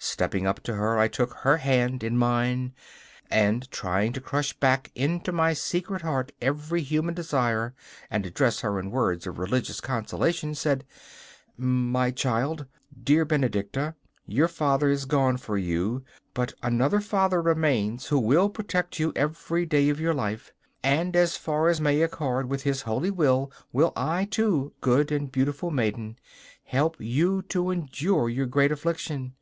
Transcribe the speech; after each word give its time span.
Stepping 0.00 0.46
up 0.46 0.60
to 0.60 0.74
her, 0.74 0.98
I 0.98 1.08
took 1.08 1.32
her 1.32 1.56
hand 1.56 2.04
in 2.04 2.14
mine, 2.14 2.74
and, 3.30 3.70
trying 3.70 4.12
to 4.12 4.20
crush 4.20 4.52
back 4.52 4.92
into 4.94 5.32
my 5.32 5.54
secret 5.54 6.02
heart 6.02 6.30
every 6.42 6.82
human 6.82 7.14
desire, 7.14 7.72
and 8.10 8.26
address 8.26 8.60
her 8.60 8.78
in 8.78 8.90
words 8.90 9.26
of 9.26 9.38
religious 9.38 9.80
consolation, 9.80 10.54
said: 10.54 10.84
'My 11.56 12.10
child 12.10 12.66
dear 13.02 13.24
Benedicta 13.24 13.94
your 14.26 14.46
father 14.46 14.90
is 14.90 15.06
gone 15.06 15.38
from 15.38 15.56
you, 15.60 16.04
but 16.34 16.52
another 16.62 17.00
Father 17.00 17.40
remains 17.40 18.08
who 18.08 18.18
will 18.18 18.50
protect 18.50 18.98
you 18.98 19.10
every 19.16 19.64
day 19.64 19.88
of 19.88 19.98
your 19.98 20.12
life. 20.12 20.52
And 20.82 21.16
as 21.16 21.38
far 21.38 21.68
as 21.68 21.80
may 21.80 22.02
accord 22.02 22.50
with 22.50 22.64
His 22.64 22.82
holy 22.82 23.10
will 23.10 23.50
I, 23.96 24.26
too, 24.26 24.74
good 24.82 25.10
and 25.10 25.32
beautiful 25.32 25.70
maiden, 25.70 26.16
help 26.64 26.96
you 26.98 27.40
to 27.48 27.70
endure 27.70 28.28
your 28.28 28.44
great 28.44 28.70
affliction. 28.70 29.32